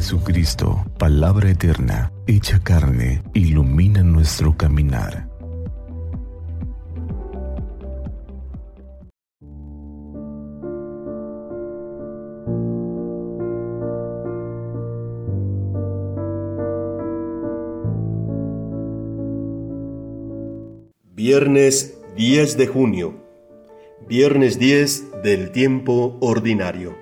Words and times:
Jesucristo, 0.00 0.82
palabra 0.98 1.50
eterna, 1.50 2.10
hecha 2.26 2.58
carne, 2.60 3.22
ilumina 3.34 4.02
nuestro 4.02 4.56
caminar. 4.56 5.28
Viernes 21.14 21.98
10 22.16 22.56
de 22.56 22.66
junio. 22.66 23.14
Viernes 24.08 24.58
10 24.58 25.22
del 25.22 25.52
tiempo 25.52 26.16
ordinario. 26.22 26.96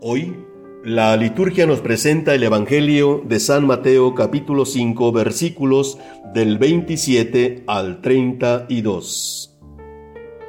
Hoy 0.00 0.49
la 0.84 1.14
liturgia 1.14 1.66
nos 1.66 1.80
presenta 1.80 2.34
el 2.34 2.42
Evangelio 2.42 3.22
de 3.26 3.38
San 3.38 3.66
Mateo 3.66 4.14
capítulo 4.14 4.64
5 4.64 5.12
versículos 5.12 5.98
del 6.32 6.56
27 6.56 7.64
al 7.66 8.00
32. 8.00 9.58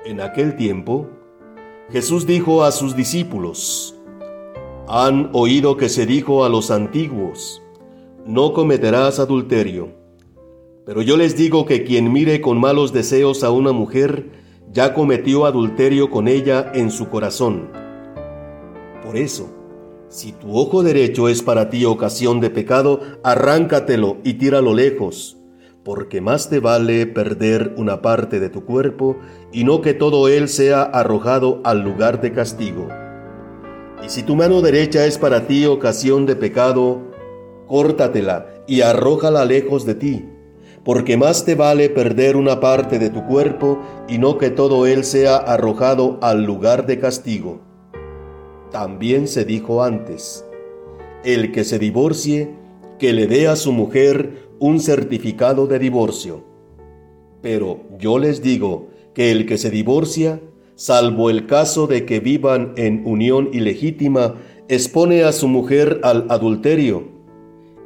En 0.06 0.22
aquel 0.22 0.56
tiempo, 0.56 1.10
Jesús 1.92 2.26
dijo 2.26 2.64
a 2.64 2.72
sus 2.72 2.96
discípulos, 2.96 4.00
Han 4.88 5.32
oído 5.34 5.76
que 5.76 5.90
se 5.90 6.06
dijo 6.06 6.46
a 6.46 6.50
los 6.50 6.72
antiguos, 6.72 7.62
No 8.26 8.54
cometerás 8.54 9.20
adulterio. 9.20 9.90
Pero 10.86 11.02
yo 11.02 11.18
les 11.18 11.36
digo 11.36 11.66
que 11.66 11.84
quien 11.84 12.14
mire 12.14 12.40
con 12.40 12.58
malos 12.58 12.94
deseos 12.94 13.44
a 13.44 13.52
una 13.52 13.74
mujer, 13.74 14.30
ya 14.72 14.94
cometió 14.94 15.46
adulterio 15.46 16.10
con 16.10 16.30
ella 16.30 16.72
en 16.74 16.90
su 16.90 17.10
corazón. 17.10 17.70
Por 19.04 19.18
eso, 19.18 19.61
si 20.12 20.34
tu 20.34 20.58
ojo 20.58 20.84
derecho 20.84 21.30
es 21.30 21.42
para 21.42 21.70
ti 21.70 21.86
ocasión 21.86 22.42
de 22.42 22.50
pecado, 22.50 23.00
arráncatelo 23.24 24.18
y 24.26 24.34
tíralo 24.34 24.74
lejos, 24.74 25.38
porque 25.86 26.20
más 26.20 26.50
te 26.50 26.60
vale 26.60 27.08
perder 27.08 27.74
una 27.78 28.02
parte 28.02 28.42
de 28.42 28.50
tu 28.50 28.66
cuerpo 28.66 29.16
y 29.54 29.64
no 29.64 29.80
que 29.80 29.94
todo 29.94 30.28
él 30.28 30.50
sea 30.50 30.82
arrojado 30.82 31.62
al 31.64 31.84
lugar 31.84 32.20
de 32.20 32.34
castigo. 32.34 32.90
Y 34.06 34.10
si 34.10 34.24
tu 34.24 34.36
mano 34.36 34.62
derecha 34.62 35.06
es 35.06 35.18
para 35.18 35.48
ti 35.48 35.66
ocasión 35.66 36.26
de 36.26 36.36
pecado, 36.36 37.00
córtatela 37.68 38.48
y 38.68 38.82
arrójala 38.82 39.46
lejos 39.46 39.86
de 39.86 39.96
ti, 39.96 40.26
porque 40.84 41.16
más 41.16 41.46
te 41.46 41.56
vale 41.56 41.90
perder 41.90 42.36
una 42.36 42.60
parte 42.60 43.00
de 43.00 43.12
tu 43.12 43.26
cuerpo 43.28 43.80
y 44.10 44.18
no 44.18 44.38
que 44.38 44.50
todo 44.50 44.86
él 44.88 45.06
sea 45.06 45.38
arrojado 45.38 46.20
al 46.22 46.44
lugar 46.44 46.86
de 46.86 47.00
castigo. 47.00 47.71
También 48.72 49.28
se 49.28 49.44
dijo 49.44 49.84
antes, 49.84 50.46
el 51.26 51.52
que 51.52 51.64
se 51.64 51.78
divorcie, 51.78 52.56
que 53.00 53.12
le 53.12 53.28
dé 53.28 53.48
a 53.48 53.56
su 53.56 53.74
mujer 53.74 54.50
un 54.60 54.80
certificado 54.80 55.68
de 55.68 55.78
divorcio. 55.78 56.46
Pero 57.42 57.82
yo 58.00 58.18
les 58.18 58.42
digo 58.42 58.90
que 59.14 59.32
el 59.32 59.46
que 59.46 59.58
se 59.58 59.72
divorcia, 59.72 60.40
salvo 60.76 61.30
el 61.30 61.48
caso 61.48 61.88
de 61.88 62.06
que 62.06 62.20
vivan 62.20 62.74
en 62.78 63.02
unión 63.06 63.50
ilegítima, 63.52 64.36
expone 64.70 65.24
a 65.24 65.34
su 65.34 65.50
mujer 65.50 66.00
al 66.04 66.28
adulterio, 66.30 67.10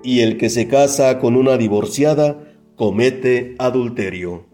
y 0.03 0.19
el 0.19 0.37
que 0.37 0.49
se 0.49 0.67
casa 0.67 1.17
con 1.19 1.35
una 1.35 1.57
divorciada 1.57 2.43
comete 2.75 3.55
adulterio. 3.57 4.45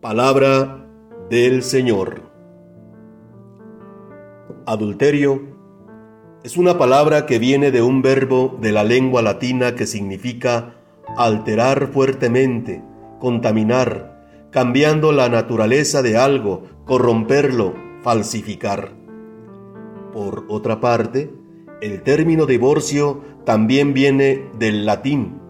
Palabra 0.00 0.88
del 1.30 1.62
Señor. 1.62 2.31
Adulterio 4.66 5.42
es 6.44 6.56
una 6.56 6.78
palabra 6.78 7.26
que 7.26 7.38
viene 7.40 7.72
de 7.72 7.82
un 7.82 8.00
verbo 8.00 8.58
de 8.60 8.70
la 8.70 8.84
lengua 8.84 9.20
latina 9.20 9.74
que 9.74 9.86
significa 9.86 10.76
alterar 11.16 11.88
fuertemente, 11.88 12.82
contaminar, 13.18 14.48
cambiando 14.50 15.10
la 15.12 15.28
naturaleza 15.28 16.02
de 16.02 16.16
algo, 16.16 16.62
corromperlo, 16.84 17.74
falsificar. 18.02 18.92
Por 20.12 20.44
otra 20.48 20.80
parte, 20.80 21.32
el 21.80 22.02
término 22.02 22.46
divorcio 22.46 23.20
también 23.44 23.94
viene 23.94 24.48
del 24.58 24.86
latín. 24.86 25.40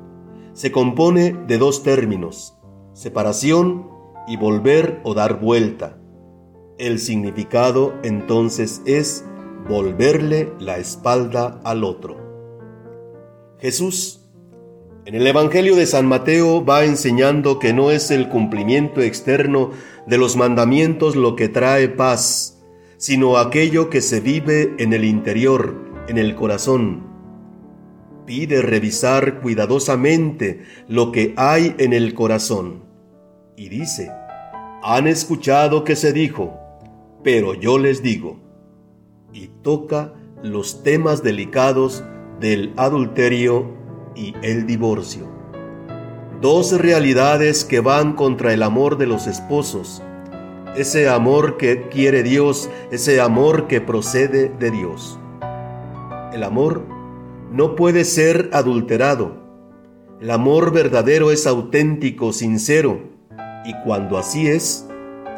Se 0.55 0.73
compone 0.73 1.37
de 1.47 1.59
dos 1.59 1.83
términos, 1.83 2.57
separación 2.95 3.89
y 4.27 4.37
volver 4.37 5.01
o 5.05 5.13
dar 5.13 5.39
vuelta. 5.39 5.99
El 6.83 6.99
significado 6.99 7.95
entonces 8.03 8.83
es 8.87 9.25
volverle 9.69 10.53
la 10.59 10.79
espalda 10.79 11.61
al 11.63 11.85
otro. 11.85 12.17
Jesús, 13.61 14.29
en 15.05 15.15
el 15.15 15.25
Evangelio 15.25 15.77
de 15.77 15.87
San 15.87 16.07
Mateo, 16.07 16.65
va 16.65 16.85
enseñando 16.85 17.61
que 17.61 17.73
no 17.73 17.93
es 17.93 18.11
el 18.11 18.29
cumplimiento 18.29 19.01
externo 19.01 19.71
de 20.09 20.19
los 20.19 20.37
mandamientos 20.37 21.15
lo 21.15 21.37
que 21.37 21.49
trae 21.49 21.89
paz, 21.89 22.61
sino 22.97 23.37
aquello 23.37 23.89
que 23.89 24.01
se 24.01 24.19
vive 24.19 24.75
en 24.81 24.93
el 24.93 25.05
interior, 25.05 25.77
en 26.09 26.19
el 26.19 26.35
corazón. 26.35 27.07
Pide 28.27 28.61
revisar 28.61 29.41
cuidadosamente 29.41 30.65
lo 30.89 31.13
que 31.13 31.33
hay 31.37 31.77
en 31.79 31.93
el 31.93 32.13
corazón. 32.13 32.83
Y 33.57 33.69
dice, 33.69 34.11
han 34.83 35.07
escuchado 35.07 35.85
que 35.85 35.95
se 35.95 36.13
dijo, 36.13 36.59
pero 37.23 37.55
yo 37.55 37.79
les 37.79 38.03
digo, 38.03 38.39
y 39.33 39.49
toca 39.63 40.15
los 40.43 40.83
temas 40.83 41.23
delicados 41.23 42.05
del 42.41 42.73
adulterio 42.77 43.71
y 44.15 44.35
el 44.43 44.67
divorcio. 44.67 45.27
Dos 46.41 46.73
realidades 46.73 47.65
que 47.65 47.81
van 47.81 48.15
contra 48.15 48.53
el 48.53 48.63
amor 48.63 48.99
de 48.99 49.07
los 49.07 49.27
esposos, 49.27 50.03
ese 50.77 51.09
amor 51.09 51.57
que 51.57 51.89
quiere 51.89 52.23
Dios, 52.23 52.69
ese 52.91 53.21
amor 53.21 53.69
que 53.69 53.81
procede 53.81 54.49
de 54.49 54.71
Dios. 54.71 55.19
El 56.33 56.43
amor 56.43 56.83
no 57.53 57.77
puede 57.77 58.05
ser 58.05 58.51
adulterado. 58.53 59.37
El 60.21 60.31
amor 60.31 60.73
verdadero 60.73 61.31
es 61.31 61.47
auténtico, 61.47 62.33
sincero, 62.33 63.01
y 63.65 63.75
cuando 63.85 64.19
así 64.19 64.49
es, 64.49 64.89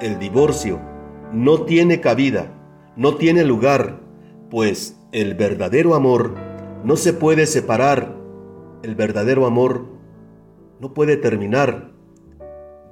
el 0.00 0.18
divorcio 0.18 0.93
no 1.34 1.64
tiene 1.64 2.00
cabida, 2.00 2.54
no 2.96 3.16
tiene 3.16 3.44
lugar, 3.44 4.00
pues 4.50 4.96
el 5.10 5.34
verdadero 5.34 5.96
amor 5.96 6.34
no 6.84 6.96
se 6.96 7.12
puede 7.12 7.46
separar, 7.46 8.16
el 8.84 8.94
verdadero 8.94 9.44
amor 9.44 9.86
no 10.78 10.94
puede 10.94 11.16
terminar. 11.16 11.92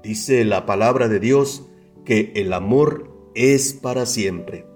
Dice 0.03 0.45
la 0.45 0.67
palabra 0.67 1.07
de 1.09 1.21
Dios 1.21 1.69
que 2.05 2.33
el 2.35 2.53
amor 2.53 3.31
es 3.37 3.75
para 3.75 4.07
siempre. 4.07 4.67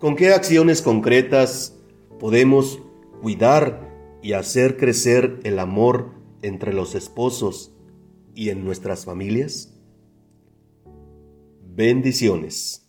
¿Con 0.00 0.16
qué 0.16 0.32
acciones 0.32 0.80
concretas 0.80 1.78
podemos 2.18 2.80
cuidar 3.20 4.18
y 4.22 4.32
hacer 4.32 4.78
crecer 4.78 5.38
el 5.44 5.58
amor 5.58 6.12
entre 6.40 6.72
los 6.72 6.94
esposos 6.94 7.74
y 8.34 8.48
en 8.48 8.64
nuestras 8.64 9.04
familias? 9.04 9.75
Bendiciones. 11.76 12.85